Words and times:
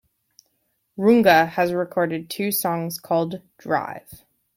Runga 0.97 1.47
has 1.49 1.73
recorded 1.73 2.27
two 2.27 2.51
songs 2.51 2.99
called 2.99 3.39
"Drive". 3.59 4.23